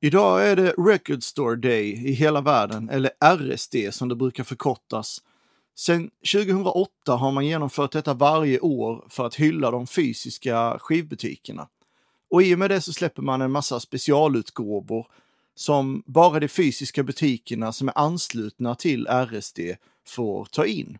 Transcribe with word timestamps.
Idag 0.00 0.48
är 0.48 0.56
det 0.56 0.74
Record 0.78 1.22
Store 1.22 1.56
Day 1.56 1.90
i 1.90 2.12
hela 2.12 2.40
världen, 2.40 2.88
eller 2.88 3.10
RSD 3.20 3.74
som 3.94 4.08
det 4.08 4.16
brukar 4.16 4.44
förkortas. 4.44 5.22
Sedan 5.76 6.10
2008 6.32 7.12
har 7.12 7.32
man 7.32 7.46
genomfört 7.46 7.92
detta 7.92 8.14
varje 8.14 8.60
år 8.60 9.04
för 9.08 9.26
att 9.26 9.34
hylla 9.34 9.70
de 9.70 9.86
fysiska 9.86 10.78
skivbutikerna. 10.78 11.68
Och 12.30 12.42
i 12.42 12.54
och 12.54 12.58
med 12.58 12.70
det 12.70 12.80
så 12.80 12.92
släpper 12.92 13.22
man 13.22 13.42
en 13.42 13.50
massa 13.50 13.80
specialutgåvor 13.80 15.06
som 15.54 16.02
bara 16.06 16.40
de 16.40 16.48
fysiska 16.48 17.02
butikerna 17.02 17.72
som 17.72 17.88
är 17.88 17.98
anslutna 17.98 18.74
till 18.74 19.06
RSD 19.06 19.60
får 20.06 20.44
ta 20.44 20.66
in. 20.66 20.98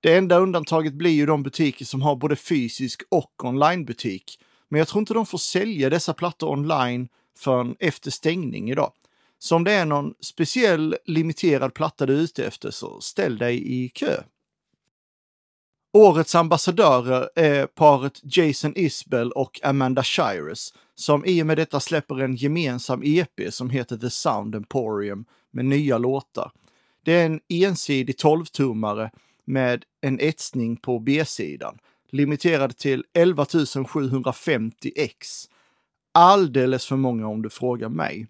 Det 0.00 0.16
enda 0.16 0.38
undantaget 0.38 0.94
blir 0.94 1.10
ju 1.12 1.26
de 1.26 1.42
butiker 1.42 1.84
som 1.84 2.02
har 2.02 2.16
både 2.16 2.36
fysisk 2.36 3.02
och 3.08 3.44
onlinebutik. 3.44 4.40
Men 4.68 4.78
jag 4.78 4.88
tror 4.88 5.00
inte 5.00 5.14
de 5.14 5.26
får 5.26 5.38
sälja 5.38 5.90
dessa 5.90 6.14
plattor 6.14 6.48
online 6.50 7.08
förrän 7.38 7.76
efter 7.78 8.10
stängning 8.10 8.70
idag. 8.70 8.92
Så 9.38 9.56
om 9.56 9.64
det 9.64 9.72
är 9.72 9.84
någon 9.84 10.14
speciell 10.20 10.96
limiterad 11.04 11.74
platta 11.74 12.06
du 12.06 12.14
är 12.14 12.20
ute 12.20 12.46
efter 12.46 12.70
så 12.70 13.00
ställ 13.00 13.38
dig 13.38 13.84
i 13.84 13.88
kö. 13.88 14.22
Årets 15.92 16.34
ambassadörer 16.34 17.30
är 17.34 17.66
paret 17.66 18.20
Jason 18.22 18.72
Isbell 18.76 19.32
och 19.32 19.60
Amanda 19.62 20.02
Shires 20.02 20.74
som 20.94 21.24
i 21.24 21.42
och 21.42 21.46
med 21.46 21.56
detta 21.56 21.80
släpper 21.80 22.20
en 22.20 22.36
gemensam 22.36 23.02
EP 23.04 23.40
som 23.50 23.70
heter 23.70 23.96
The 23.96 24.10
Sound 24.10 24.54
Emporium 24.54 25.24
med 25.50 25.64
nya 25.64 25.98
låtar. 25.98 26.52
Det 27.04 27.12
är 27.12 27.26
en 27.26 27.40
ensidig 27.48 28.16
12-tummare 28.16 29.10
med 29.44 29.84
en 30.00 30.20
etsning 30.20 30.76
på 30.76 30.98
B-sidan, 30.98 31.78
limiterad 32.10 32.76
till 32.76 33.04
11 33.14 33.46
750 33.88 34.92
x. 34.96 35.48
Alldeles 36.20 36.86
för 36.86 36.96
många 36.96 37.26
om 37.26 37.42
du 37.42 37.50
frågar 37.50 37.88
mig. 37.88 38.26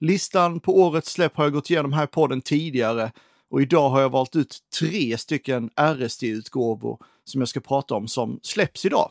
Listan 0.00 0.60
på 0.60 0.78
årets 0.78 1.12
släpp 1.12 1.36
har 1.36 1.44
jag 1.44 1.52
gått 1.52 1.70
igenom 1.70 1.92
här 1.92 2.06
på 2.06 2.26
den 2.26 2.40
tidigare 2.40 3.12
och 3.50 3.62
idag 3.62 3.90
har 3.90 4.00
jag 4.00 4.10
valt 4.10 4.36
ut 4.36 4.58
tre 4.78 5.18
stycken 5.18 5.70
RSD-utgåvor 5.76 6.98
som 7.24 7.40
jag 7.40 7.48
ska 7.48 7.60
prata 7.60 7.94
om 7.94 8.08
som 8.08 8.40
släpps 8.42 8.84
idag. 8.84 9.10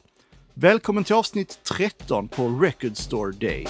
Välkommen 0.53 1.03
till 1.03 1.15
avsnitt 1.15 1.59
13 1.77 2.27
på 2.27 2.47
Record 2.47 2.97
Store 2.97 3.31
Day. 3.31 3.67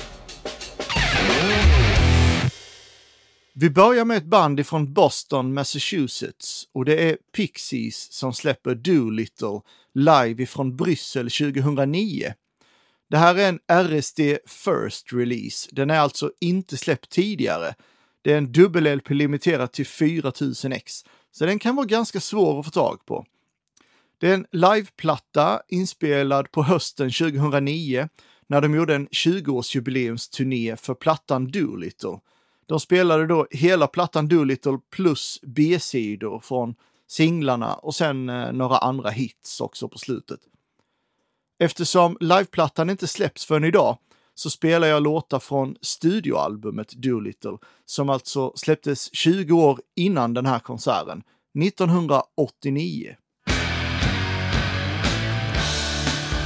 Vi 3.54 3.70
börjar 3.70 4.06
med 4.06 4.18
ett 4.18 4.26
band 4.26 4.60
ifrån 4.60 4.94
Boston, 4.94 5.54
Massachusetts 5.54 6.68
och 6.72 6.86
det 6.86 7.10
är 7.10 7.18
Pixies 7.36 8.14
som 8.14 8.34
släpper 8.34 8.76
Doolittle 8.76 9.62
live 9.94 10.44
ifrån 10.44 10.76
Bryssel 10.76 11.30
2009. 11.30 12.34
Det 13.12 13.18
här 13.18 13.36
är 13.36 13.50
en 13.50 13.60
RSD 13.68 14.20
First 14.48 15.14
Release. 15.14 15.70
Den 15.72 15.90
är 15.90 16.00
alltså 16.00 16.32
inte 16.40 16.78
släppt 16.78 17.10
tidigare. 17.10 17.74
Det 18.22 18.34
är 18.34 18.38
en 18.38 18.52
dubbel-LP 18.52 19.14
limiterad 19.14 19.72
till 19.72 19.86
4000 19.86 20.72
x 20.72 21.06
så 21.32 21.46
den 21.46 21.60
kan 21.60 21.76
vara 21.76 21.86
ganska 21.86 22.20
svår 22.20 22.60
att 22.60 22.66
få 22.66 22.72
tag 22.72 23.06
på. 23.06 23.26
Det 24.18 24.30
är 24.30 24.34
en 24.34 24.46
liveplatta 24.52 25.62
inspelad 25.68 26.52
på 26.52 26.64
hösten 26.64 27.12
2009 27.12 28.10
när 28.48 28.62
de 28.62 28.76
gjorde 28.76 28.96
en 28.96 29.08
20-årsjubileumsturné 29.08 30.76
för 30.76 30.94
plattan 30.94 31.52
Doolittle. 31.52 32.20
De 32.66 32.80
spelade 32.80 33.28
då 33.28 33.48
hela 33.52 33.88
plattan 33.88 34.28
Doolittle 34.28 34.80
plus 34.92 35.40
B-sidor 35.44 36.40
från 36.40 36.76
singlarna 37.08 37.74
och 37.74 37.96
sen 37.96 38.30
eh, 38.30 38.52
några 38.52 38.78
andra 38.78 39.10
hits 39.10 39.62
också 39.62 39.88
på 39.88 39.98
slutet. 39.98 40.40
Eftersom 41.64 42.18
liveplattan 42.20 42.90
inte 42.90 43.08
släpps 43.08 43.46
förrän 43.46 43.64
idag 43.64 43.98
så 44.36 44.50
spelar 44.50 44.88
jag 44.88 45.04
låtar 45.04 45.40
från 45.40 45.76
studioalbumet 45.82 46.92
Doolittle 46.92 47.58
som 47.86 48.10
alltså 48.10 48.54
släpptes 48.56 49.16
20 49.16 49.54
år 49.54 49.80
innan 49.96 50.34
den 50.34 50.46
här 50.46 50.60
konserten, 50.60 51.24
1989. 51.66 53.16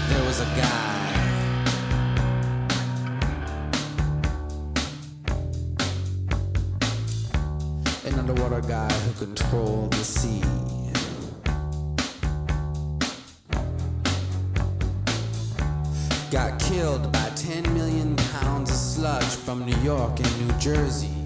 There 0.10 0.26
was 0.26 0.42
a 0.42 0.48
guy 0.56 0.66
An 8.14 8.20
underwater 8.20 8.62
guy 8.62 8.94
who 9.08 9.26
controlled 9.26 9.92
the 9.92 10.04
sea 10.04 10.75
got 16.32 16.60
killed 16.60 17.12
by 17.12 17.30
10 17.36 17.74
million 17.74 18.16
pounds 18.16 18.70
of 18.70 18.76
sludge 18.76 19.24
from 19.24 19.66
New 19.66 19.78
York 19.78 20.20
and 20.20 20.48
New 20.48 20.54
Jersey. 20.60 21.25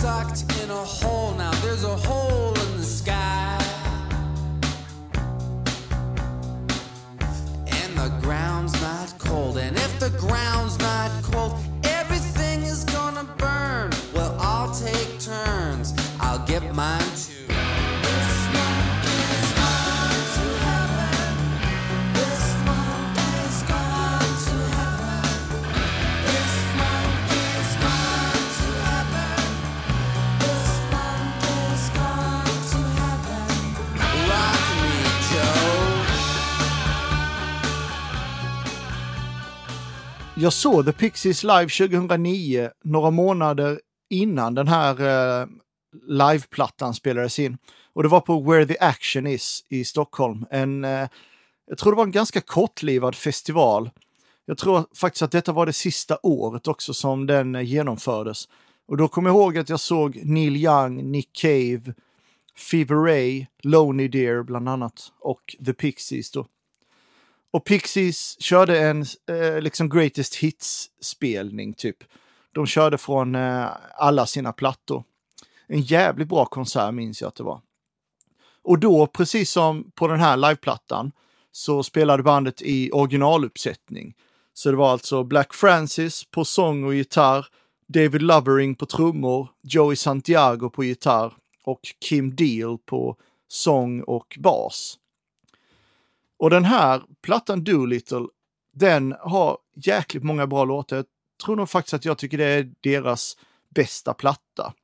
sucked 0.00 0.44
in 0.62 0.70
a 0.70 0.84
hole. 0.98 1.34
Now 1.34 1.50
there's 1.62 1.82
a 1.82 1.96
hole 1.96 2.54
in 2.64 2.76
the 2.76 2.84
sky. 2.84 3.58
And 7.78 7.90
the 7.96 8.10
ground's 8.22 8.80
not 8.80 9.12
cold. 9.18 9.58
And 9.58 9.76
if 9.76 9.98
the 9.98 10.10
ground's 10.10 10.78
not 10.78 11.10
cold, 11.22 11.52
everything 11.82 12.62
is 12.62 12.84
gonna 12.84 13.24
burn. 13.38 13.90
Well, 14.14 14.36
I'll 14.38 14.72
take 14.72 15.18
turns. 15.18 15.94
I'll 16.20 16.44
get 16.46 16.62
mine. 16.74 17.07
Jag 40.40 40.52
såg 40.52 40.84
The 40.84 40.92
Pixies 40.92 41.42
live 41.42 41.68
2009, 41.68 42.70
några 42.84 43.10
månader 43.10 43.80
innan 44.10 44.54
den 44.54 44.68
här 44.68 45.00
eh, 45.40 45.46
liveplattan 46.06 46.94
spelades 46.94 47.38
in. 47.38 47.58
Och 47.92 48.02
det 48.02 48.08
var 48.08 48.20
på 48.20 48.40
Where 48.40 48.66
the 48.66 48.78
Action 48.80 49.26
Is 49.26 49.64
i 49.68 49.84
Stockholm. 49.84 50.46
En, 50.50 50.84
eh, 50.84 51.08
jag 51.66 51.78
tror 51.78 51.92
det 51.92 51.96
var 51.96 52.04
en 52.04 52.10
ganska 52.10 52.40
kortlivad 52.40 53.14
festival. 53.14 53.90
Jag 54.46 54.58
tror 54.58 54.84
faktiskt 54.94 55.22
att 55.22 55.32
detta 55.32 55.52
var 55.52 55.66
det 55.66 55.72
sista 55.72 56.18
året 56.22 56.68
också 56.68 56.94
som 56.94 57.26
den 57.26 57.54
eh, 57.54 57.62
genomfördes. 57.62 58.48
Och 58.88 58.96
då 58.96 59.08
kommer 59.08 59.30
jag 59.30 59.36
ihåg 59.36 59.58
att 59.58 59.68
jag 59.68 59.80
såg 59.80 60.20
Neil 60.24 60.56
Young, 60.56 61.10
Nick 61.10 61.32
Cave, 61.32 61.94
Fever 62.56 62.96
Ray, 62.96 63.46
Lonely 63.62 64.08
Deer 64.08 64.42
bland 64.42 64.68
annat 64.68 65.12
och 65.20 65.56
The 65.66 65.72
Pixies 65.72 66.30
då. 66.30 66.46
Och 67.50 67.64
Pixies 67.64 68.42
körde 68.42 68.80
en 68.80 69.04
eh, 69.30 69.60
liksom 69.60 69.88
greatest 69.88 70.34
hits-spelning 70.34 71.74
typ. 71.74 71.96
De 72.52 72.66
körde 72.66 72.98
från 72.98 73.34
eh, 73.34 73.66
alla 73.94 74.26
sina 74.26 74.52
plattor. 74.52 75.04
En 75.66 75.80
jävligt 75.80 76.28
bra 76.28 76.46
konsert 76.46 76.94
minns 76.94 77.20
jag 77.20 77.28
att 77.28 77.34
det 77.34 77.42
var. 77.42 77.60
Och 78.62 78.78
då, 78.78 79.06
precis 79.06 79.50
som 79.50 79.90
på 79.94 80.08
den 80.08 80.20
här 80.20 80.36
liveplattan, 80.36 81.12
så 81.52 81.82
spelade 81.82 82.22
bandet 82.22 82.62
i 82.62 82.90
originaluppsättning. 82.92 84.14
Så 84.54 84.70
det 84.70 84.76
var 84.76 84.92
alltså 84.92 85.24
Black 85.24 85.54
Francis 85.54 86.24
på 86.24 86.44
sång 86.44 86.84
och 86.84 86.94
gitarr, 86.94 87.46
David 87.86 88.22
Lovering 88.22 88.74
på 88.74 88.86
trummor, 88.86 89.48
Joey 89.62 89.96
Santiago 89.96 90.70
på 90.70 90.84
gitarr 90.84 91.32
och 91.64 91.80
Kim 92.08 92.36
Deal 92.36 92.78
på 92.78 93.16
sång 93.48 94.02
och 94.02 94.36
bas. 94.38 94.98
Och 96.38 96.50
den 96.50 96.64
här 96.64 97.02
plattan 97.22 97.64
Doolittle, 97.64 98.26
den 98.72 99.14
har 99.20 99.58
jäkligt 99.74 100.24
många 100.24 100.46
bra 100.46 100.64
låtar. 100.64 100.96
Jag 100.96 101.06
tror 101.44 101.56
nog 101.56 101.70
faktiskt 101.70 101.94
att 101.94 102.04
jag 102.04 102.18
tycker 102.18 102.38
det 102.38 102.44
är 102.44 102.72
deras 102.80 103.36
bästa 103.74 104.14
platta. 104.14 104.74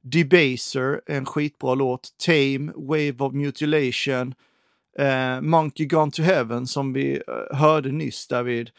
Debaser, 0.00 1.00
en 1.06 1.26
skitbra 1.26 1.74
låt. 1.74 2.08
Tame, 2.26 2.72
Wave 2.76 3.16
of 3.18 3.32
Mutilation, 3.32 4.34
eh, 4.98 5.40
Monkey 5.40 5.86
Gone 5.86 6.12
to 6.12 6.22
Heaven 6.22 6.66
som 6.66 6.92
vi 6.92 7.14
eh, 7.14 7.56
hörde 7.56 7.92
nyss 7.92 8.26
därvid. 8.26 8.70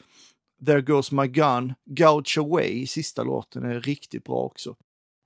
There 0.65 0.81
Goes 0.81 1.11
My 1.11 1.27
Gun, 1.27 1.73
Gouge 1.85 2.37
Away, 2.37 2.87
sista 2.87 3.23
låten 3.23 3.63
är 3.63 3.79
riktigt 3.79 4.23
bra 4.23 4.35
också. 4.37 4.75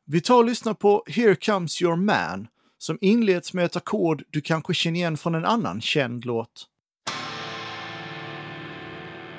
Vi 0.06 0.22
tar 0.22 0.38
och 0.38 0.46
lyssnar 0.46 0.74
på 0.74 1.04
Here 1.08 1.36
Comes 1.36 1.82
Your 1.82 1.96
Man, 1.96 2.48
som 2.78 2.98
inleds 3.02 3.54
med 3.54 3.66
ett 3.66 3.76
ackord 3.76 4.24
du 4.30 4.42
kanske 4.42 4.74
känner 4.74 5.00
igen 5.00 5.18
från 5.18 5.36
en 5.36 5.46
annan 5.46 5.82
känd 5.82 6.26
låt. 6.26 6.68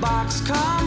boxcar. 0.00 0.77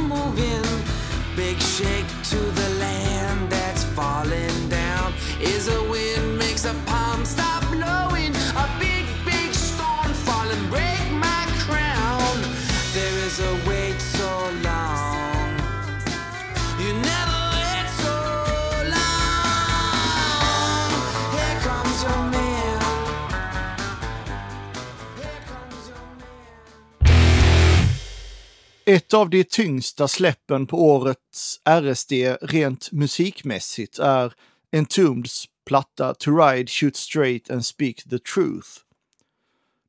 Ett 28.91 29.13
av 29.13 29.29
de 29.29 29.43
tyngsta 29.43 30.07
släppen 30.07 30.67
på 30.67 30.85
årets 30.85 31.61
RSD 31.65 32.11
rent 32.41 32.91
musikmässigt 32.91 33.99
är 33.99 34.33
Entombeds 34.71 35.45
platta 35.65 36.13
To 36.13 36.37
Ride, 36.37 36.67
Shoot 36.67 36.95
Straight 36.95 37.51
and 37.51 37.65
Speak 37.65 37.95
the 38.09 38.19
Truth. 38.19 38.69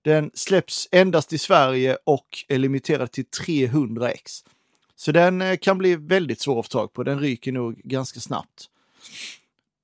Den 0.03 0.31
släpps 0.35 0.89
endast 0.93 1.33
i 1.33 1.39
Sverige 1.39 1.99
och 2.05 2.45
är 2.49 2.59
limiterad 2.59 3.13
till 3.13 3.25
300 3.25 4.11
ex. 4.11 4.45
Så 4.97 5.13
den 5.13 5.43
eh, 5.43 5.57
kan 5.57 5.79
bli 5.79 5.97
väldigt 5.97 6.41
svår 6.41 6.61
att 6.61 6.67
få 6.67 6.71
tag 6.71 6.93
på, 6.93 7.03
den 7.03 7.21
ryker 7.21 7.53
nog 7.53 7.81
ganska 7.85 8.21
snabbt. 8.21 8.69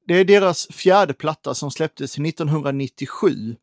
Det 0.06 0.14
är 0.14 0.24
deras 0.24 0.68
fjärde 0.70 1.14
platta 1.14 1.54
som 1.54 1.70
släpptes 1.70 2.18
1997. 2.18 3.56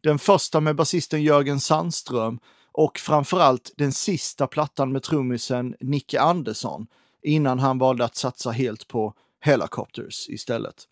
Den 0.00 0.18
första 0.18 0.60
med 0.60 0.76
basisten 0.76 1.22
Jörgen 1.22 1.60
Sandström 1.60 2.38
och 2.72 2.98
framförallt 2.98 3.72
den 3.76 3.92
sista 3.92 4.46
plattan 4.46 4.92
med 4.92 5.02
trummisen 5.02 5.76
Nicke 5.80 6.20
Andersson 6.20 6.86
innan 7.22 7.58
han 7.58 7.78
valde 7.78 8.04
att 8.04 8.16
satsa 8.16 8.50
helt 8.50 8.88
på 8.88 9.14
Helicopters 9.40 10.28
istället. 10.28 10.84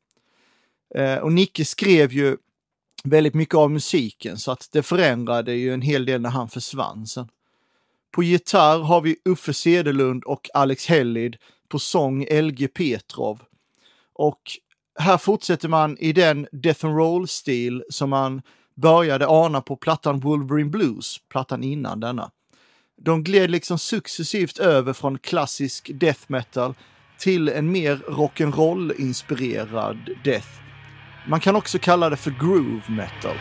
Eh, 0.95 1.17
och 1.17 1.33
Nicke 1.33 1.65
skrev 1.65 2.13
ju 2.13 2.37
väldigt 3.05 3.35
mycket 3.35 3.55
av 3.55 3.71
musiken 3.71 4.39
så 4.39 4.53
att 4.53 4.69
det 4.73 4.83
förändrade 4.83 5.55
ju 5.55 5.75
en 5.75 5.83
hel 5.83 6.05
del 6.05 6.21
när 6.21 6.31
han 6.31 6.49
försvann 6.49 7.07
sen. 7.07 7.29
På 8.11 8.23
gitarr 8.23 8.79
har 8.79 9.01
vi 9.01 9.17
Uffe 9.25 9.55
Sedelund 9.55 10.25
och 10.25 10.49
Alex 10.55 10.87
Hellid, 10.87 11.37
på 11.69 11.79
sång 11.79 12.27
LG 12.31 12.69
Petrov. 12.69 13.43
Och 14.13 14.41
här 14.99 15.19
fortsätter 15.19 15.69
man 15.69 15.99
i 15.99 16.13
den 16.13 16.47
death 16.53 16.87
and 16.87 16.97
roll-stil 16.97 17.85
som 17.91 18.11
man 18.11 18.43
började 18.81 19.27
ana 19.29 19.61
på 19.61 19.77
plattan 19.77 20.21
Wolverine 20.21 20.71
Blues, 20.71 21.17
plattan 21.29 21.63
innan 21.63 22.01
denna. 22.01 22.31
De 23.01 23.25
gled 23.25 23.51
liksom 23.51 23.79
successivt 23.79 24.59
över 24.59 24.93
från 24.93 25.19
klassisk 25.19 25.91
death 25.95 26.21
metal 26.27 26.75
till 27.19 27.49
en 27.49 27.73
mer 27.73 27.97
rock'n'roll-inspirerad 27.97 30.17
death. 30.25 30.49
Man 31.29 31.41
kan 31.41 31.57
också 31.57 31.79
kalla 31.79 32.11
det 32.11 32.17
för 32.17 32.31
groove 32.31 32.83
metal. 32.89 33.37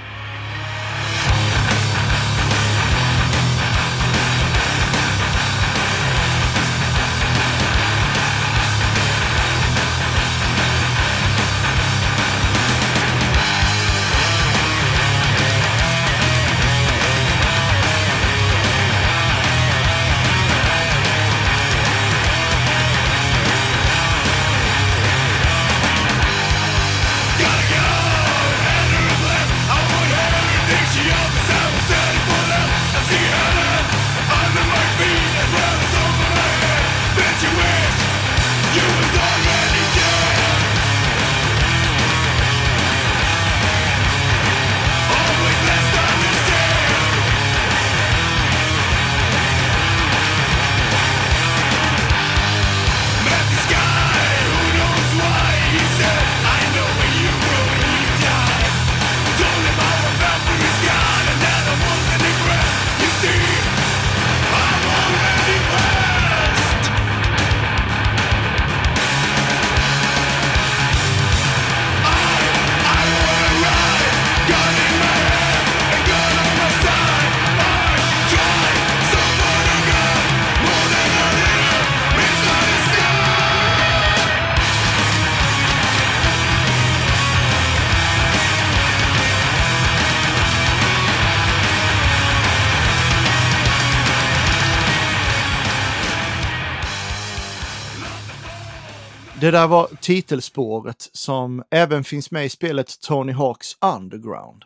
Det 99.47 99.51
där 99.51 99.67
var 99.67 99.89
titelspåret 100.01 101.09
som 101.13 101.63
även 101.71 102.03
finns 102.03 102.31
med 102.31 102.45
i 102.45 102.49
spelet 102.49 102.99
Tony 103.01 103.31
Hawks 103.31 103.77
Underground. 103.81 104.63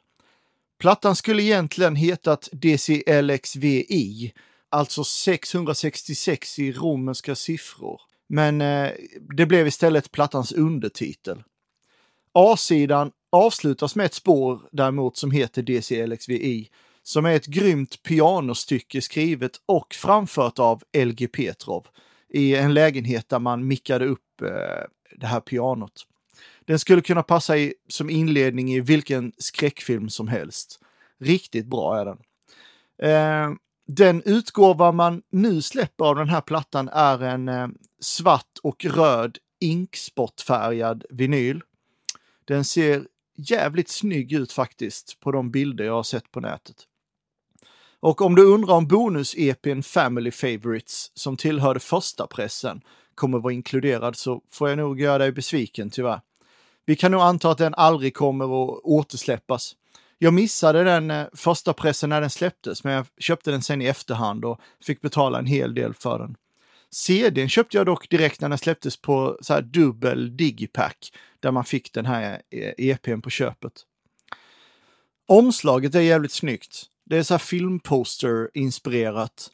Plattan 0.80 1.16
skulle 1.16 1.44
egentligen 1.44 1.96
hetat 1.96 2.50
DCLXVI, 2.52 4.34
alltså 4.70 5.04
666 5.04 6.60
i 6.60 6.72
romerska 6.72 7.36
siffror. 7.36 8.02
Men 8.30 8.62
eh, 8.62 8.92
det 9.38 9.46
blev 9.46 9.68
istället 9.68 10.12
plattans 10.12 10.52
undertitel. 10.52 11.44
A-sidan 12.34 13.12
avslutas 13.32 13.96
med 13.96 14.06
ett 14.06 14.14
spår 14.14 14.62
däremot 14.72 15.18
som 15.18 15.32
heter 15.32 15.62
DCLXVI, 15.62 16.70
som 17.04 17.26
är 17.26 17.36
ett 17.36 17.46
grymt 17.46 18.04
pianostycke 18.04 19.02
skrivet 19.02 19.52
och 19.66 19.94
framfört 19.94 20.60
av 20.60 20.84
LG 20.98 21.28
Petrov 21.28 21.88
i 22.34 22.56
en 22.56 22.74
lägenhet 22.74 23.30
där 23.30 23.40
man 23.40 23.68
mickade 23.68 24.06
upp 24.06 24.42
eh, 24.42 24.86
det 25.16 25.28
här 25.28 25.40
pianot. 25.40 26.08
Den 26.66 26.80
skulle 26.80 27.02
kunna 27.02 27.24
passa 27.24 27.58
i, 27.58 27.74
som 27.88 28.10
inledning 28.10 28.74
i 28.74 28.80
vilken 28.80 29.32
skräckfilm 29.38 30.10
som 30.10 30.28
helst. 30.28 30.80
Riktigt 31.20 31.66
bra 31.66 32.00
är 32.00 32.06
den. 32.06 32.18
Eh, 33.12 33.56
den 33.88 34.22
utgåva 34.26 34.92
man 34.92 35.22
nu 35.30 35.62
släpper 35.62 36.06
av 36.06 36.16
den 36.16 36.30
här 36.30 36.42
plattan 36.42 36.90
är 36.90 37.24
en 37.24 37.50
eh, 37.50 37.68
svart 38.00 38.60
och 38.64 38.86
röd 38.86 39.38
inksportfärgad 39.60 41.06
vinyl. 41.10 41.62
Den 42.46 42.64
ser 42.64 43.08
jävligt 43.36 43.90
snygg 43.90 44.34
ut 44.34 44.52
faktiskt 44.52 45.20
på 45.20 45.32
de 45.32 45.52
bilder 45.52 45.86
jag 45.86 45.94
har 45.94 46.04
sett 46.04 46.32
på 46.32 46.40
nätet. 46.40 46.88
Och 48.02 48.22
om 48.22 48.36
du 48.36 48.46
undrar 48.46 48.74
om 48.76 48.88
bonus-EPn 48.88 49.82
Family 49.82 50.32
Favorites 50.32 51.12
som 51.14 51.38
tillhörde 51.38 51.80
första 51.80 52.28
pressen 52.28 52.82
kommer 53.16 53.40
vara 53.40 53.54
inkluderad 53.54 54.16
så 54.16 54.42
får 54.52 54.70
jag 54.70 54.78
nog 54.78 55.02
göra 55.02 55.18
dig 55.18 55.32
besviken 55.32 55.90
tyvärr. 55.90 56.22
Vi 56.86 56.96
kan 56.96 57.12
nog 57.12 57.22
anta 57.22 57.52
att 57.52 57.58
den 57.58 57.74
aldrig 57.74 58.16
kommer 58.16 58.46
att 58.46 58.80
återsläppas. 58.84 59.76
Jag 60.18 60.34
missade 60.34 60.84
den 60.84 61.12
eh, 61.12 61.28
första 61.34 61.74
pressen 61.74 62.10
när 62.10 62.22
den 62.22 62.30
släpptes, 62.30 62.84
men 62.84 62.94
jag 62.94 63.06
köpte 63.18 63.52
den 63.52 63.62
sen 63.62 63.82
i 63.82 63.86
efterhand 63.86 64.46
och 64.46 64.60
fick 64.84 65.02
betala 65.02 65.40
en 65.40 65.46
hel 65.46 65.76
del 65.76 65.94
för 65.94 66.20
den. 66.20 66.36
CDn 66.92 67.50
köpte 67.50 67.78
jag 67.78 67.86
dock 67.86 68.10
direkt 68.10 68.42
när 68.42 68.50
den 68.50 68.58
släpptes 68.58 69.02
på 69.02 69.38
så 69.42 69.54
här 69.54 69.62
dubbel 69.62 70.38
digipack 70.38 71.14
där 71.40 71.52
man 71.52 71.64
fick 71.64 71.94
den 71.94 72.06
här 72.06 72.42
eh, 72.50 72.74
EPn 72.78 73.22
på 73.22 73.30
köpet. 73.30 73.74
Omslaget 75.28 75.96
är 75.96 76.02
jävligt 76.02 76.32
snyggt. 76.32 76.91
Det 77.12 77.18
är 77.18 77.24
så 77.24 77.34
här 77.34 77.40
filmposter-inspirerat. 77.40 79.52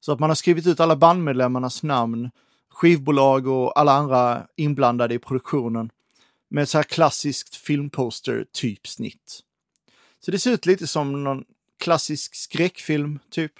Så 0.00 0.12
att 0.12 0.20
man 0.20 0.30
har 0.30 0.34
skrivit 0.34 0.66
ut 0.66 0.80
alla 0.80 0.96
bandmedlemmarnas 0.96 1.82
namn, 1.82 2.30
skivbolag 2.68 3.46
och 3.46 3.78
alla 3.78 3.92
andra 3.92 4.46
inblandade 4.56 5.14
i 5.14 5.18
produktionen 5.18 5.90
med 6.48 6.68
så 6.68 6.78
här 6.78 6.82
klassiskt 6.82 7.56
filmposter-typsnitt. 7.56 9.42
Så 10.20 10.30
det 10.30 10.38
ser 10.38 10.50
ut 10.50 10.66
lite 10.66 10.86
som 10.86 11.24
någon 11.24 11.44
klassisk 11.78 12.34
skräckfilm, 12.34 13.18
typ. 13.30 13.52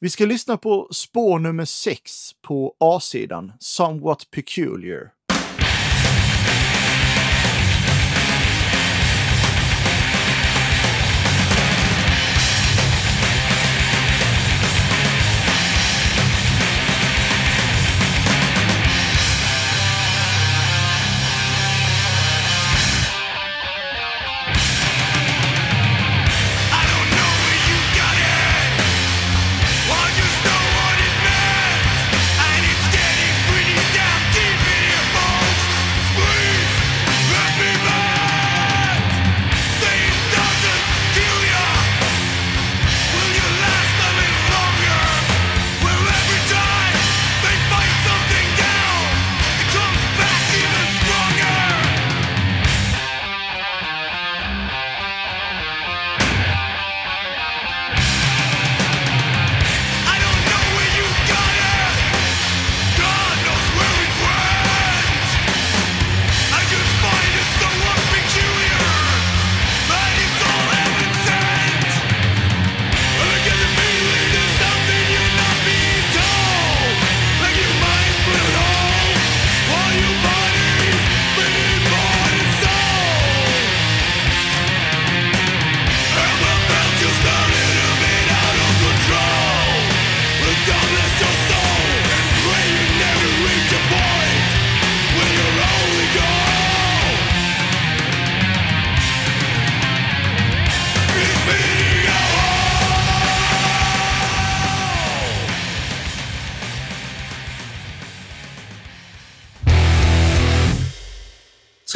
Vi 0.00 0.10
ska 0.10 0.26
lyssna 0.26 0.56
på 0.56 0.88
spår 0.90 1.38
nummer 1.38 1.64
6 1.64 2.32
på 2.42 2.74
A-sidan, 2.80 3.52
Somewhat 3.60 4.30
Peculiar. 4.30 5.12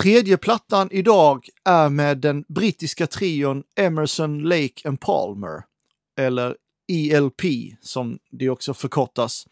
Tredje 0.02 0.36
plattan 0.36 0.88
idag 0.90 1.48
är 1.64 1.88
med 1.88 2.18
den 2.18 2.44
brittiska 2.48 3.06
trion 3.06 3.62
Emerson, 3.76 4.42
Lake 4.42 4.88
and 4.88 5.00
Palmer, 5.00 5.62
eller 6.18 6.56
ELP 6.92 7.42
som 7.80 8.18
det 8.30 8.48
också 8.50 8.74
förkortas. 8.74 9.46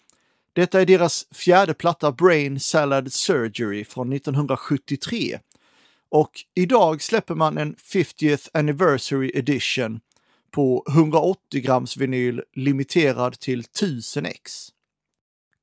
Detta 0.52 0.80
är 0.80 0.86
deras 0.86 1.26
fjärde 1.34 1.74
platta 1.74 2.12
Brain 2.12 2.60
Salad 2.60 3.12
Surgery 3.12 3.84
från 3.84 4.12
1973. 4.12 5.38
Och 6.08 6.30
idag 6.54 7.02
släpper 7.02 7.34
man 7.34 7.58
en 7.58 7.74
50th 7.74 8.48
Anniversary 8.54 9.32
Edition 9.34 10.00
på 10.50 10.84
180 10.88 11.60
grams 11.60 11.96
vinyl 11.96 12.42
limiterad 12.54 13.40
till 13.40 13.60
1000 13.60 14.26
ex. 14.26 14.68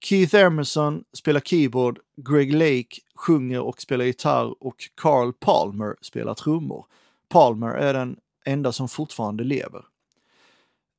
Keith 0.03 0.35
Emerson 0.35 1.03
spelar 1.13 1.39
keyboard, 1.39 1.99
Greg 2.17 2.53
Lake 2.53 3.01
sjunger 3.15 3.61
och 3.61 3.81
spelar 3.81 4.05
gitarr 4.05 4.63
och 4.63 4.75
Carl 4.95 5.33
Palmer 5.33 5.95
spelar 6.01 6.33
trummor. 6.33 6.85
Palmer 7.29 7.69
är 7.69 7.93
den 7.93 8.17
enda 8.45 8.71
som 8.71 8.89
fortfarande 8.89 9.43
lever. 9.43 9.85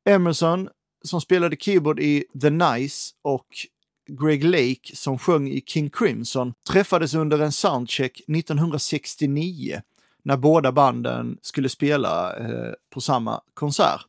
Emerson, 0.05 0.69
som 1.05 1.21
spelade 1.21 1.57
keyboard 1.57 2.01
i 2.01 2.25
The 2.41 2.51
Nice 2.51 3.15
och 3.23 3.47
Greg 4.09 4.45
Lake, 4.45 4.97
som 4.97 5.19
sjöng 5.19 5.49
i 5.49 5.63
King 5.67 5.91
Crimson, 5.91 6.55
träffades 6.71 7.15
under 7.15 7.39
en 7.39 7.53
soundcheck 7.53 8.21
1969 8.29 9.83
när 10.23 10.37
båda 10.37 10.73
banden 10.73 11.39
skulle 11.43 11.69
spela 11.69 12.37
eh, 12.37 12.73
på 12.91 13.01
samma 13.01 13.41
konsert 13.55 14.08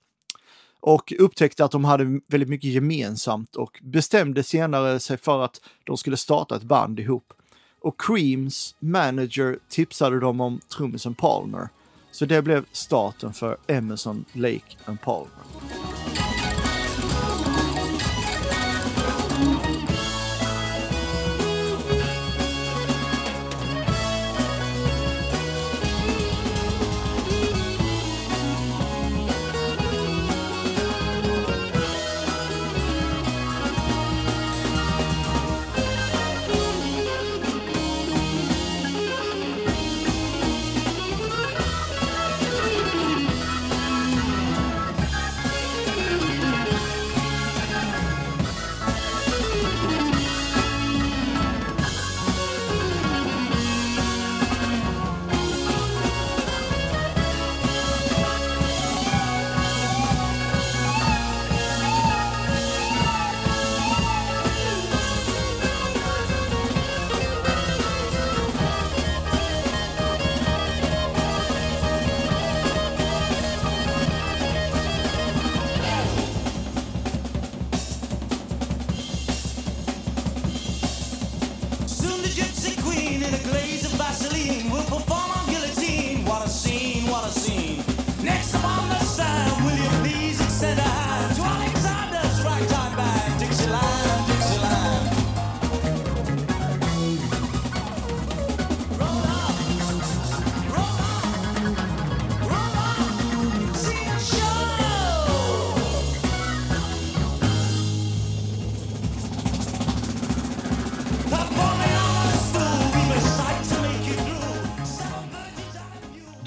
och 0.79 1.13
upptäckte 1.19 1.65
att 1.65 1.71
de 1.71 1.85
hade 1.85 2.19
väldigt 2.27 2.49
mycket 2.49 2.69
gemensamt 2.69 3.55
och 3.55 3.79
bestämde 3.83 4.43
senare 4.43 4.99
sig 4.99 5.17
för 5.17 5.41
att 5.41 5.61
de 5.83 5.97
skulle 5.97 6.17
starta 6.17 6.55
ett 6.55 6.63
band 6.63 6.99
ihop. 6.99 7.33
Och 7.81 8.01
Creams 8.01 8.75
manager 8.79 9.59
tipsade 9.69 10.19
dem 10.19 10.41
om 10.41 10.59
trummisen 10.77 11.15
Palmer. 11.15 11.69
Så 12.11 12.25
det 12.25 12.41
blev 12.41 12.65
starten 12.71 13.33
för 13.33 13.57
Emerson, 13.67 14.25
Lake 14.33 14.77
and 14.85 15.01
Palmer. 15.01 15.78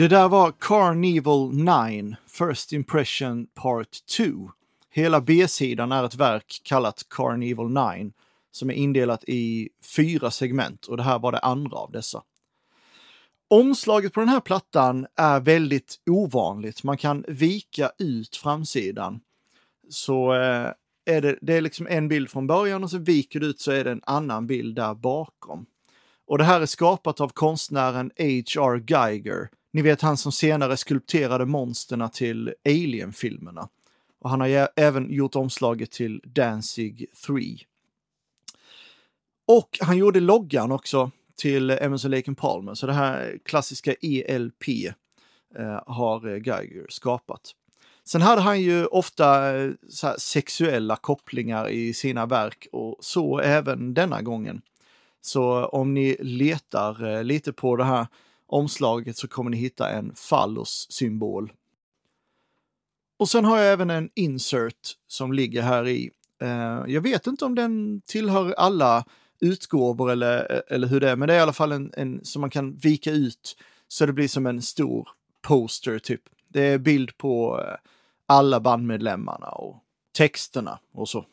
Det 0.02 0.08
där 0.08 0.28
var 0.28 0.52
Carnival 0.58 1.52
9, 1.52 2.16
First 2.26 2.72
Impression 2.72 3.46
Part 3.46 4.06
2. 4.16 4.24
Hela 4.90 5.20
B-sidan 5.20 5.92
är 5.92 6.04
ett 6.04 6.14
verk 6.14 6.60
kallat 6.64 7.06
Carnival 7.08 7.70
9 7.70 8.12
som 8.50 8.70
är 8.70 8.74
indelat 8.74 9.24
i 9.24 9.68
fyra 9.96 10.30
segment 10.30 10.86
och 10.86 10.96
det 10.96 11.02
här 11.02 11.18
var 11.18 11.32
det 11.32 11.38
andra 11.38 11.76
av 11.76 11.92
dessa. 11.92 12.22
Omslaget 13.48 14.12
på 14.12 14.20
den 14.20 14.28
här 14.28 14.40
plattan 14.40 15.06
är 15.16 15.40
väldigt 15.40 15.96
ovanligt. 16.06 16.82
Man 16.82 16.96
kan 16.96 17.24
vika 17.28 17.90
ut 17.98 18.36
framsidan. 18.36 19.20
Så 19.88 20.34
eh, 20.34 20.70
är 21.04 21.20
det, 21.20 21.38
det 21.40 21.56
är 21.56 21.60
liksom 21.60 21.86
en 21.86 22.08
bild 22.08 22.30
från 22.30 22.46
början 22.46 22.84
och 22.84 22.90
så 22.90 22.98
viker 22.98 23.40
du 23.40 23.46
ut 23.46 23.60
så 23.60 23.72
är 23.72 23.84
det 23.84 23.90
en 23.90 24.02
annan 24.04 24.46
bild 24.46 24.76
där 24.76 24.94
bakom. 24.94 25.66
Och 26.26 26.38
det 26.38 26.44
här 26.44 26.60
är 26.60 26.66
skapat 26.66 27.20
av 27.20 27.28
konstnären 27.28 28.10
H.R. 28.18 28.84
Geiger. 28.86 29.48
Ni 29.72 29.82
vet 29.82 30.02
han 30.02 30.16
som 30.16 30.32
senare 30.32 30.76
skulpterade 30.76 31.46
monsterna 31.46 32.08
till 32.08 32.54
Alien-filmerna. 32.64 33.68
Och 34.20 34.30
han 34.30 34.40
har 34.40 34.68
även 34.76 35.12
gjort 35.12 35.36
omslaget 35.36 35.90
till 35.90 36.20
Danzig 36.24 37.06
3. 37.26 37.34
Och 39.46 39.78
han 39.80 39.98
gjorde 39.98 40.20
loggan 40.20 40.72
också 40.72 41.10
till 41.36 41.70
Emerson 41.70 42.10
Lake 42.10 42.30
and 42.30 42.38
Palmer, 42.38 42.74
så 42.74 42.86
det 42.86 42.92
här 42.92 43.38
klassiska 43.44 43.94
ELP 44.00 44.68
eh, 45.58 45.82
har 45.86 46.36
Geiger 46.46 46.86
skapat. 46.88 47.54
Sen 48.04 48.22
hade 48.22 48.40
han 48.40 48.60
ju 48.60 48.86
ofta 48.86 49.56
eh, 49.56 49.70
så 49.88 50.06
här 50.06 50.16
sexuella 50.18 50.96
kopplingar 50.96 51.68
i 51.68 51.94
sina 51.94 52.26
verk 52.26 52.66
och 52.72 52.96
så 53.00 53.40
även 53.40 53.94
denna 53.94 54.22
gången. 54.22 54.62
Så 55.20 55.64
om 55.64 55.94
ni 55.94 56.16
letar 56.20 57.06
eh, 57.06 57.24
lite 57.24 57.52
på 57.52 57.76
det 57.76 57.84
här 57.84 58.06
omslaget 58.52 59.16
så 59.16 59.28
kommer 59.28 59.50
ni 59.50 59.56
hitta 59.56 59.90
en 59.90 60.14
fallos-symbol. 60.14 61.52
Och 63.18 63.28
sen 63.28 63.44
har 63.44 63.58
jag 63.58 63.72
även 63.72 63.90
en 63.90 64.10
insert 64.14 64.96
som 65.08 65.32
ligger 65.32 65.62
här 65.62 65.88
i. 65.88 66.10
Eh, 66.42 66.82
jag 66.86 67.00
vet 67.00 67.26
inte 67.26 67.44
om 67.44 67.54
den 67.54 68.02
tillhör 68.06 68.52
alla 68.52 69.04
utgåvor 69.40 70.10
eller, 70.10 70.62
eller 70.72 70.88
hur 70.88 71.00
det 71.00 71.10
är, 71.10 71.16
men 71.16 71.28
det 71.28 71.34
är 71.34 71.38
i 71.38 71.40
alla 71.40 71.52
fall 71.52 71.72
en, 71.72 71.92
en 71.96 72.24
som 72.24 72.40
man 72.40 72.50
kan 72.50 72.76
vika 72.76 73.10
ut 73.10 73.56
så 73.88 74.06
det 74.06 74.12
blir 74.12 74.28
som 74.28 74.46
en 74.46 74.62
stor 74.62 75.08
poster 75.42 75.98
typ. 75.98 76.22
Det 76.48 76.62
är 76.62 76.78
bild 76.78 77.16
på 77.16 77.60
eh, 77.60 77.76
alla 78.26 78.60
bandmedlemmarna 78.60 79.48
och 79.48 79.76
texterna 80.16 80.78
och 80.92 81.08
så. 81.08 81.26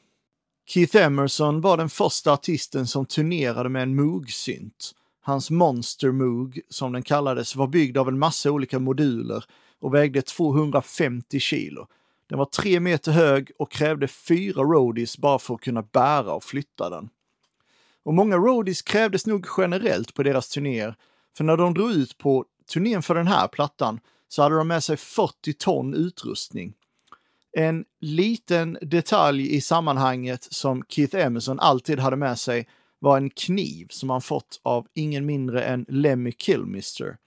Keith 0.67 0.97
Emerson 0.97 1.61
var 1.61 1.77
den 1.77 1.89
första 1.89 2.33
artisten 2.33 2.87
som 2.87 3.05
turnerade 3.05 3.69
med 3.69 3.83
en 3.83 3.95
Moog-synt. 3.95 4.95
Hans 5.21 5.49
Monster 5.49 6.11
Moog, 6.11 6.59
som 6.69 6.93
den 6.93 7.03
kallades, 7.03 7.55
var 7.55 7.67
byggd 7.67 7.97
av 7.97 8.07
en 8.07 8.19
massa 8.19 8.51
olika 8.51 8.79
moduler 8.79 9.43
och 9.79 9.93
vägde 9.93 10.21
250 10.21 11.39
kilo. 11.39 11.87
Den 12.29 12.37
var 12.37 12.45
tre 12.45 12.79
meter 12.79 13.11
hög 13.11 13.51
och 13.59 13.71
krävde 13.71 14.07
fyra 14.07 14.61
roadies 14.61 15.17
bara 15.17 15.39
för 15.39 15.55
att 15.55 15.61
kunna 15.61 15.81
bära 15.81 16.33
och 16.33 16.43
flytta 16.43 16.89
den. 16.89 17.09
Och 18.03 18.13
många 18.13 18.37
roadies 18.37 18.81
krävdes 18.81 19.25
nog 19.25 19.45
generellt 19.57 20.13
på 20.13 20.23
deras 20.23 20.49
turnéer, 20.49 20.95
för 21.37 21.43
när 21.43 21.57
de 21.57 21.73
drog 21.73 21.91
ut 21.91 22.17
på 22.17 22.45
turnén 22.73 23.01
för 23.01 23.15
den 23.15 23.27
här 23.27 23.47
plattan 23.47 23.99
så 24.27 24.41
hade 24.41 24.55
de 24.55 24.67
med 24.67 24.83
sig 24.83 24.97
40 24.97 25.53
ton 25.53 25.93
utrustning. 25.93 26.73
En 27.51 27.85
liten 28.01 28.77
detalj 28.81 29.55
i 29.55 29.61
sammanhanget 29.61 30.43
som 30.43 30.83
Keith 30.89 31.17
Emerson 31.17 31.59
alltid 31.59 31.99
hade 31.99 32.15
med 32.15 32.39
sig 32.39 32.67
var 32.99 33.17
en 33.17 33.29
kniv 33.29 33.87
som 33.89 34.09
han 34.09 34.21
fått 34.21 34.59
av 34.63 34.87
ingen 34.93 35.25
mindre 35.25 35.63
än 35.63 35.85
Lemmy 35.89 36.31
Kilmister. 36.31 37.17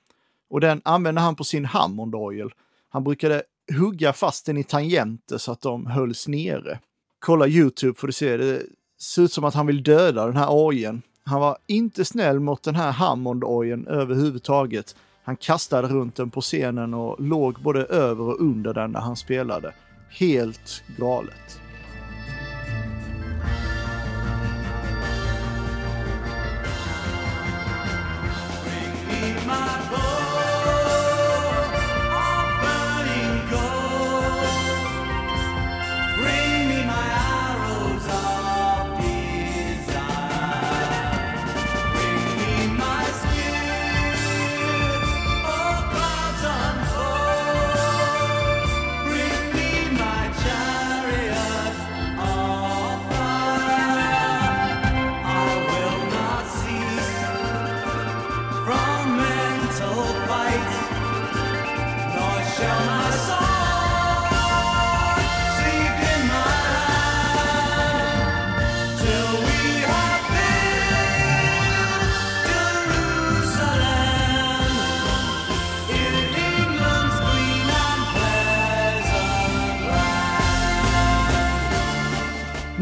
Och 0.50 0.60
den 0.60 0.80
använde 0.84 1.20
han 1.20 1.36
på 1.36 1.44
sin 1.44 1.64
Hammond-orgel. 1.64 2.50
Han 2.88 3.04
brukade 3.04 3.42
hugga 3.78 4.12
fast 4.12 4.46
den 4.46 4.56
i 4.56 4.64
tangenter 4.64 5.38
så 5.38 5.52
att 5.52 5.60
de 5.60 5.86
hölls 5.86 6.28
nere. 6.28 6.78
Kolla 7.18 7.46
Youtube 7.46 7.94
får 7.98 8.06
du 8.06 8.12
se, 8.12 8.36
det 8.36 8.62
ser 9.00 9.22
ut 9.22 9.32
som 9.32 9.44
att 9.44 9.54
han 9.54 9.66
vill 9.66 9.82
döda 9.82 10.26
den 10.26 10.36
här 10.36 10.50
orgeln. 10.50 11.02
Han 11.24 11.40
var 11.40 11.58
inte 11.66 12.04
snäll 12.04 12.40
mot 12.40 12.62
den 12.62 12.74
här 12.74 12.92
hammond 12.92 13.44
överhuvudtaget. 13.88 14.96
Han 15.24 15.36
kastade 15.36 15.88
runt 15.88 16.16
den 16.16 16.30
på 16.30 16.40
scenen 16.40 16.94
och 16.94 17.20
låg 17.20 17.62
både 17.62 17.84
över 17.84 18.24
och 18.24 18.40
under 18.40 18.74
den 18.74 18.92
när 18.92 19.00
han 19.00 19.16
spelade. 19.16 19.74
Helt 20.10 20.82
galet. 20.98 21.61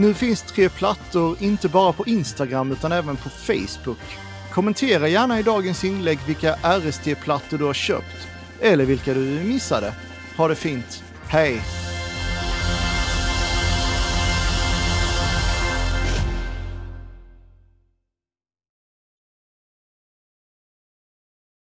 Nu 0.00 0.14
finns 0.14 0.42
tre 0.42 0.68
plattor 0.68 1.37
inte 1.40 1.68
bara 1.68 1.92
på 1.92 2.06
Instagram 2.06 2.72
utan 2.72 2.92
även 2.92 3.16
på 3.16 3.28
Facebook. 3.28 3.98
Kommentera 4.52 5.09
gärna 5.09 5.40
i 5.40 5.42
dagens 5.42 5.85
inlägg 5.85 6.18
vilka 6.26 6.54
RST-plattor 6.54 7.59
du 7.59 7.64
har 7.64 7.74
köpt 7.74 8.28
eller 8.61 8.85
vilka 8.85 9.14
du 9.14 9.20
missade. 9.20 9.94
Ha 10.37 10.48
det 10.48 10.54
fint. 10.54 11.04
Hej! 11.28 11.61